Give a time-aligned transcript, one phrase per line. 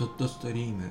[0.00, 0.88] ちょっとストリーム。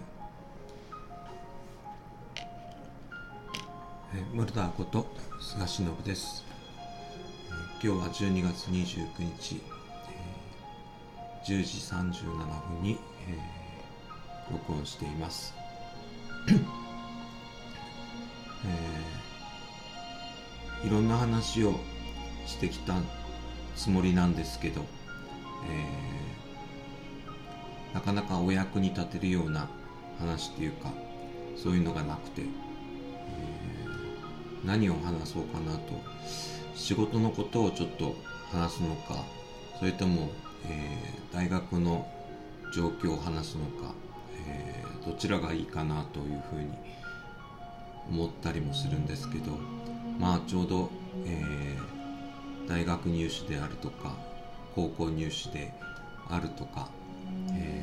[4.14, 5.08] えー、ルダーこと
[5.42, 6.46] 菅忍です、
[7.82, 9.08] えー今日は12月29
[9.40, 9.64] 日、
[11.48, 12.22] えー10時37
[12.70, 15.56] 分に、えー録音しています、
[18.68, 21.74] えーいろんな話を
[22.46, 22.94] してきた
[23.76, 24.86] つもりなんですけど、
[25.68, 26.29] えー
[27.94, 29.68] なかなかお役に立てるような
[30.20, 30.92] 話っていうか
[31.56, 32.50] そういうのがなくて、えー
[34.66, 35.80] 何を話そうかなと。
[36.76, 38.14] 仕事のことをちょっと
[38.52, 39.24] 話すのか
[39.80, 40.32] それとも、
[40.66, 42.08] えー大学の
[42.74, 43.94] 状況を話すのか、
[44.48, 46.68] えーどちらがいいかなというふうに
[48.10, 49.52] 思ったりもするんですけど
[50.20, 50.90] まあちょうど、
[51.26, 54.14] えー大学入試であるとか
[54.76, 55.74] 高校入試で
[56.30, 56.90] あるとか、
[57.54, 57.79] えー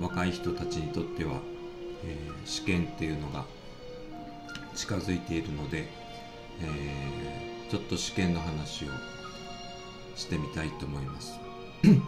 [0.00, 1.40] 若い人たちにとっては、
[2.04, 3.44] えー試験っていうのが
[4.74, 5.86] 近づいているので、
[6.60, 8.88] えーちょっと試験の話を
[10.16, 11.38] してみたいと思います、
[11.84, 11.98] えー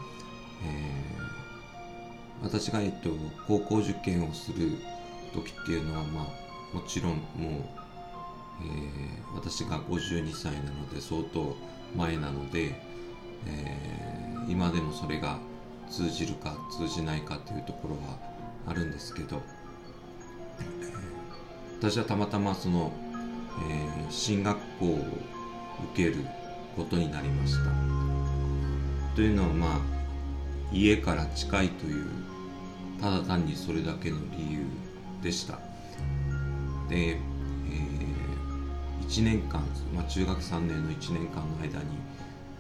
[2.43, 3.11] 私が、えっと、
[3.47, 4.79] 高校受験をする
[5.35, 7.23] 時っていうのは、まあ、もちろんもう、
[8.63, 11.55] えー私が52歳なので相当
[11.95, 12.75] 前なので、
[13.47, 15.39] えー今でもそれが
[15.91, 18.19] 通じるか通じないかというところは
[18.67, 19.43] あるんですけど、
[21.79, 22.93] 私はたまたまその、
[23.69, 24.99] えー進学校を
[25.93, 26.25] 受ける
[26.77, 27.71] ことになりました。
[29.15, 29.79] というのはまあ
[30.73, 32.07] 家から近いという
[33.01, 34.65] ただ単にそれだけの理由
[35.23, 35.59] でした。
[36.89, 37.21] で、え
[39.03, 41.99] 1年間、まあ、中学3年の1年間の間に、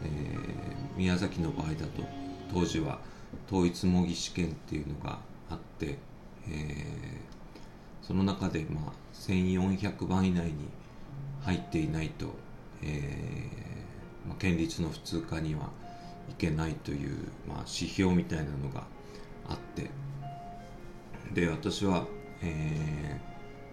[0.04, 2.02] えー宮崎の場合だと
[2.52, 2.98] 当時は
[3.46, 5.18] 統一模擬試験っていうのが
[5.50, 5.98] あって、
[6.48, 7.30] えー
[8.02, 10.54] その中で、まあ、1400番以内に
[11.42, 12.34] 入っていないと、
[12.82, 15.70] えーまあ、県立の普通科には
[16.28, 18.82] いけないという、まあ、指標みたいなのが
[19.48, 19.90] あって
[21.32, 22.06] で私は、
[22.42, 23.30] えー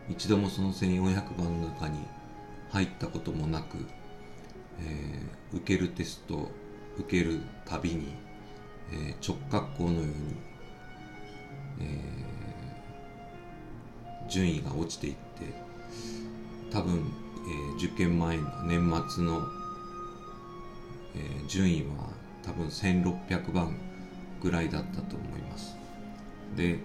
[0.10, 2.00] 一度もその1400番の中に
[2.70, 3.78] 入ったこともなく、
[4.80, 6.52] えー受けるテスト
[6.98, 8.14] 受けるたびに、
[8.92, 10.14] えー直角行のように、
[11.82, 15.20] えー順位が落ちていって
[16.70, 17.12] 多分、
[17.48, 19.42] えー受験前の年末の、
[21.16, 22.10] えー順位は
[22.44, 23.78] 多分1600番
[24.42, 25.76] ぐらいだったと思います。
[26.56, 26.80] で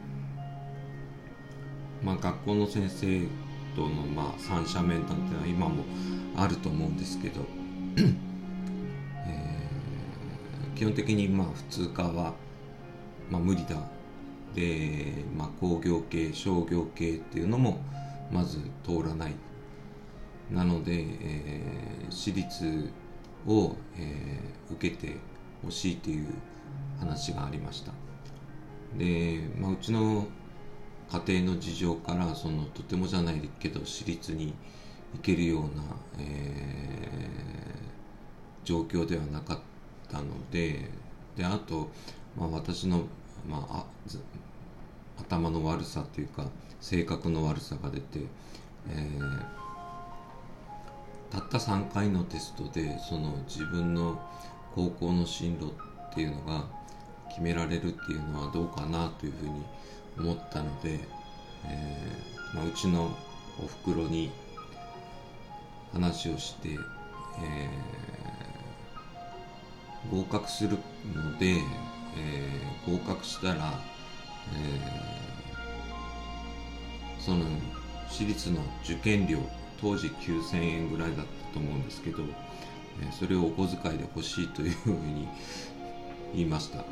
[2.02, 3.26] まあ学校の先生
[3.76, 5.84] とのまあ三者面談っていうのは今も
[6.36, 7.40] あると思うんですけど、
[10.82, 12.34] 基本的にまあ普通科は、
[13.30, 13.76] まあ、無理だ。
[14.52, 17.78] で、まあ、工業系商業系っていうのも
[18.32, 19.34] まず通らない。
[20.50, 22.90] なので、えー私立
[23.46, 25.18] を、えー受けて
[25.62, 26.26] ほしいという
[26.98, 27.92] 話がありました。
[28.98, 30.26] で、まあ、うちの
[31.12, 34.52] 家庭の事情からそのとてもじゃないけど私立に
[35.14, 35.84] 行けるような、
[36.18, 39.71] えー状況ではなかった。
[40.12, 40.90] たので
[41.36, 41.90] であと、
[42.36, 43.04] まあ、私の、
[43.48, 43.84] まあ、
[45.18, 46.44] 頭の悪さというか
[46.80, 48.20] 性格の悪さが出て、
[48.90, 49.62] えー
[51.32, 54.20] たった3回のテストでその自分の
[54.74, 55.72] 高校の進路
[56.10, 56.66] っていうのが
[57.30, 59.64] 決められるっていうのはどうかなというふうに
[60.18, 61.00] 思ったので、
[61.64, 63.16] えーまあ、うちの
[63.64, 64.30] おふくろに
[65.94, 68.31] 話をして、えー
[70.10, 70.78] 合格する
[71.14, 71.46] ので、
[72.16, 73.80] えー合格したら、
[74.54, 77.44] えーその
[78.08, 79.38] 私立の受験料
[79.80, 82.24] 当時9000円ぐらいだったと思うんですけど、
[83.00, 85.28] えーそれをお小遣いで欲しいというふうに
[86.34, 86.84] 言いました。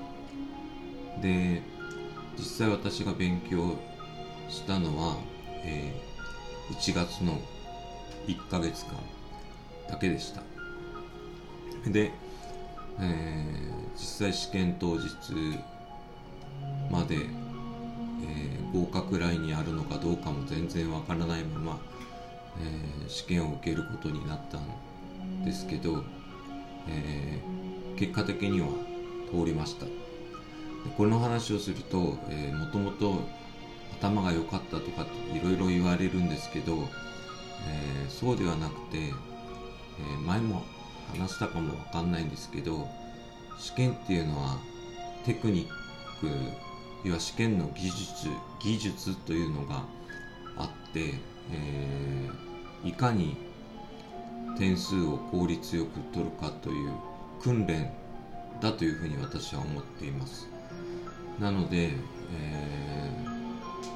[1.20, 1.62] で
[2.38, 3.76] 実際私が勉強
[4.48, 5.16] したのは、
[5.64, 6.10] えー
[6.70, 7.36] 1月の
[8.28, 8.92] 1ヶ月間
[9.88, 10.42] だけでした。
[11.90, 12.12] で、
[12.98, 15.08] えー実際試験当日
[16.90, 17.30] まで、えー
[18.72, 21.80] 合格ラインにあるのかどうかも全然わからないまま、
[22.60, 26.04] えー試験を受けることになったんですけど、
[26.88, 27.40] え
[27.96, 28.68] 結果的には
[29.30, 29.86] 通りました。
[29.86, 29.92] で
[30.96, 33.20] この話をすると、えもともと
[34.00, 35.04] 頭が良かったとか
[35.34, 36.88] いろいろ言われるんですけど、
[37.66, 40.62] えそうではなくて、えー前も
[41.10, 42.88] 話したかもわかんないんですけど
[43.58, 44.58] 試験っていうのは
[45.24, 45.68] テクニッ
[46.20, 46.28] ク
[47.04, 48.28] 要は試験の技術
[48.60, 49.84] 技術というのが
[50.56, 51.14] あって、
[51.52, 53.36] えー、いかに
[54.58, 56.92] 点数を効率よく取るかという
[57.42, 57.90] 訓練
[58.60, 60.48] だというふうに私は思っています。
[61.38, 61.92] なので、
[62.34, 63.10] え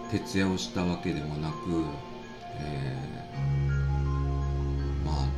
[0.08, 1.54] ー、徹夜をしたわけでもなく、
[2.58, 3.73] えー、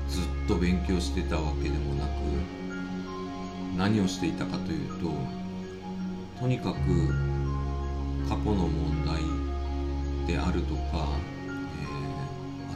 [0.08, 2.11] ずっと勉強してたわけでもなく
[3.76, 5.11] 何をしていたかというと
[6.41, 6.76] とにかく
[8.29, 9.23] 過去の問題
[10.26, 11.08] であるとか、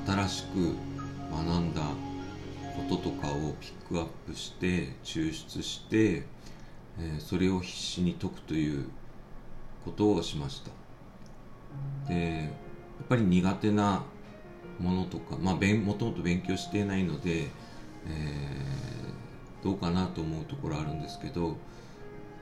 [0.06, 0.77] えー、新しく
[1.31, 1.82] 学んだ
[2.77, 6.25] こととかをピックアップして抽出して、
[6.99, 8.88] えー、それを必死に解くという
[9.85, 10.71] ことをしました。
[12.09, 12.49] でや
[13.05, 14.05] っぱり苦手な
[14.81, 21.56] ものとかまあもともと勉強していないので、えー、どうかなと思うところあるんですけど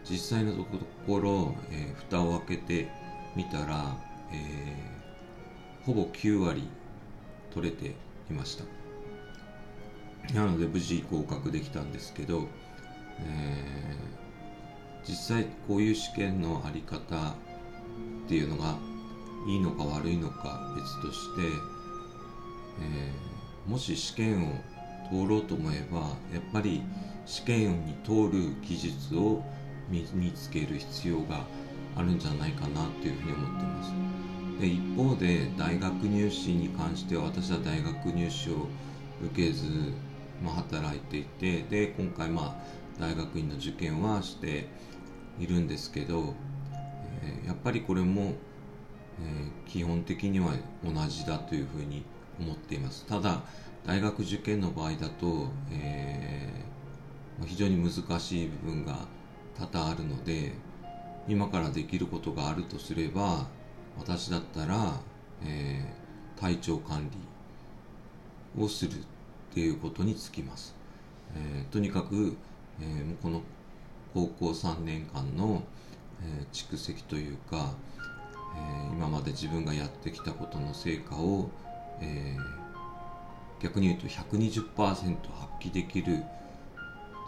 [0.08, 0.64] 実際のと
[1.06, 2.88] ころ、えー、蓋を開けて
[3.36, 3.96] みたら、
[4.32, 6.68] えー、ほぼ9割
[7.52, 7.94] 取れて
[8.30, 8.64] いました。
[10.34, 12.48] なので無事合格できたんですけど、
[13.20, 17.08] えー、実際こういう試験のあり方っ
[18.28, 18.76] ていうのが
[19.46, 21.77] いいのか悪いのか別として、
[22.80, 24.52] えー、もし試験を
[25.10, 26.00] 通ろうと思えば
[26.32, 26.82] やっぱり
[27.26, 29.42] 試験に通る技術を
[29.88, 31.44] 身につける必要が
[31.96, 33.92] あるんじゃないかなというふうに思ってます。
[34.60, 38.66] で一方で大学入試に関しては私は大学入試を
[39.22, 39.92] 受けず
[40.42, 44.68] まあ、働いていてで今回まあ大学院の受験はして
[45.38, 46.34] いるんですけど、
[47.22, 50.54] えー、やっぱりこれも、えー、基本的には
[50.84, 52.04] 同じだというふうに思
[52.68, 53.06] っています。
[53.06, 53.40] ただ
[53.86, 58.98] 大学受験の場合だと、えー、非常に難しい部分が
[59.56, 60.52] 多々あるので
[61.26, 63.46] 今からできることがあるとすれば
[63.98, 65.00] 私だったら、
[65.42, 67.10] えー、体調管
[68.56, 68.94] 理をするっ
[69.54, 70.74] ていうことにつきます、
[71.34, 72.36] えー、とにかく、
[72.80, 73.40] えー、この
[74.12, 75.62] 高校3年間の、
[76.22, 77.72] えー、蓄積というか、
[78.56, 81.50] え今まで自分がやってきたことの成果を、
[82.00, 82.36] え
[83.60, 85.14] 逆に言うと120%発
[85.60, 86.22] 揮できる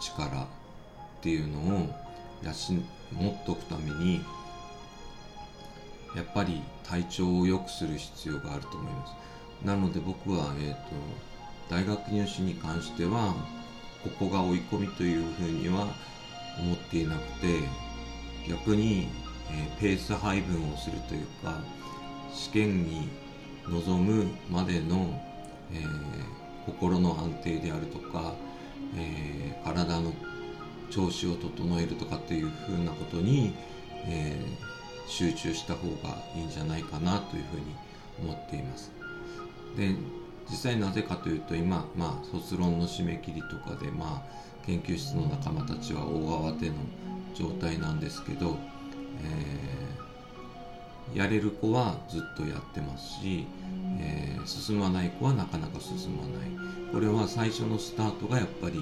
[0.01, 0.47] 力っ
[1.21, 1.89] ていうのを
[3.11, 4.23] 持っておくために
[6.15, 9.13] やっぱり体調を良くする必要があると思います。
[9.65, 10.77] なので僕は、えーと
[11.71, 13.33] 大学入試に関しては
[14.03, 15.87] ここが追い込みというふうには
[16.59, 17.59] 思っていなくて
[18.49, 19.07] 逆に、
[19.49, 21.61] えー、ペース配分をするというか
[22.33, 23.07] 試験に
[23.67, 25.21] 臨むまでの、
[25.73, 28.33] えー、心の安定であるとか、
[28.97, 30.13] えー、体の
[30.89, 33.53] 調子を整えるとかっていうふうなことに、
[34.05, 37.75] えー、集中した方がいいんじゃないかなというふうに
[38.21, 38.91] 思っています。
[39.77, 39.95] で
[40.49, 46.73] 実際なぜかというと今、まあ、卒論の締め切りとかで、まあ、研究室の仲間たちは大慌ての
[47.33, 48.57] 状態なんですけど、
[49.23, 50.10] えー、
[51.13, 53.45] やれる子はずっとやってますし、
[53.99, 56.91] えー、進まない子はなかなか進まない。
[56.91, 58.81] これは最初のスタートがやっぱり違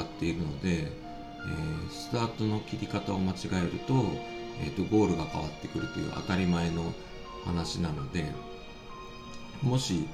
[0.00, 3.94] っているので、えー、スタートの切り方を間違えると,、
[4.62, 6.92] えーとゴールが変わってくるという当たり前の
[7.44, 8.24] 話なので
[9.62, 10.06] もし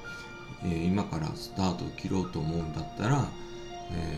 [0.63, 3.25] えー、今からスタートを切ろうと思うんだったら、
[3.91, 4.17] え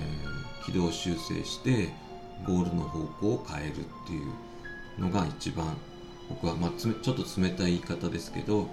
[0.61, 1.89] ー、軌道修正して
[2.45, 5.77] ゴールの方向を変えるっていうのが一番
[6.33, 8.67] 僕は、まあ、ちょっと冷たい言い方ですけど、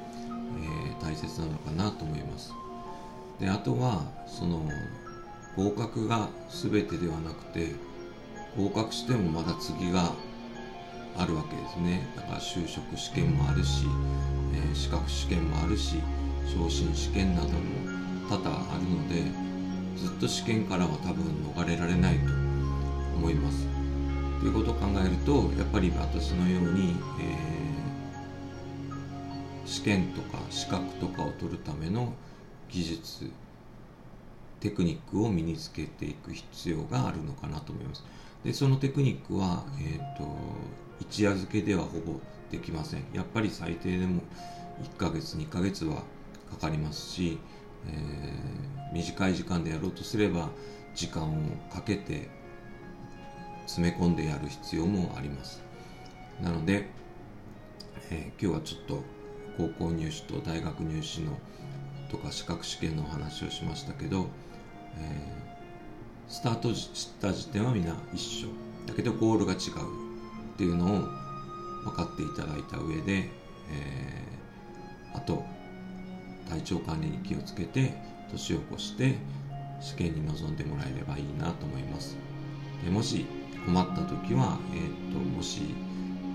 [0.62, 2.54] えー、大切なのかなと思います
[3.38, 4.62] であとはその
[5.56, 7.74] 合格が全てではなくて
[8.56, 10.12] 合格してもまだ次が
[11.16, 13.84] あるわけですねだから就職試験もあるし、
[14.54, 15.96] えー、資格試験もあるし
[16.46, 17.54] 昇進試験なども
[18.28, 19.22] 多々あるので
[19.96, 21.24] ずっと試験からは多分
[21.54, 22.32] 逃れられないと
[23.16, 23.79] 思います。
[24.40, 32.14] ということを考えるとやっぱり私のように、えー、試験とか資格とかを取るための
[32.70, 33.30] 技術
[34.60, 38.04] テクニックを身につけていく必要があるのかなと思います。
[38.44, 40.24] でそのテクニックは、えーと
[41.00, 42.20] 一夜漬けではほぼ
[42.50, 43.04] できません。
[43.12, 44.22] やっぱり最低でも
[44.82, 46.02] 1ヶ月2ヶ月は
[46.50, 47.38] かかりますし、
[47.88, 50.50] えー、短い時間でやろうとすれば
[50.94, 52.28] 時間をかけて
[53.66, 55.62] 詰め込んでやる必要もあります。
[56.42, 56.88] なので、
[58.10, 59.04] えー、今日はちょっと
[59.56, 61.38] 高校入試と大学入試の
[62.10, 64.26] とか資格試験のお話をしましたけど、
[64.98, 68.48] えー、スタートした時点はみんな一緒。
[68.86, 70.88] だけどゴールが違うっていうのを
[71.84, 75.44] 分かっていただいた上で、えー、あと
[76.48, 77.94] 体調管理に気をつけて
[78.30, 79.16] 年を越して
[79.80, 82.16] 試験に臨んでもらえればいいなと思います。
[82.84, 83.26] でもし
[83.66, 85.62] 困った時は、えーと、もし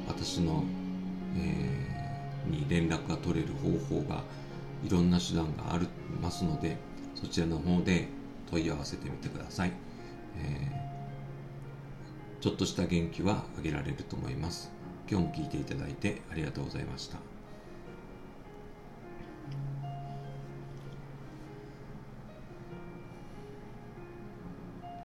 [0.08, 0.64] 私の、
[1.38, 4.24] えー、に連絡が取れる方法が
[4.86, 5.88] いろんな手段があり
[6.22, 6.78] ますので
[7.16, 8.08] そちらの方で
[8.52, 9.72] 問い合わせてみてください、
[10.38, 14.76] えー、ちょっとした元気はあげられると思います。
[15.10, 17.35] 今日も聞いていただいてありがとうございました。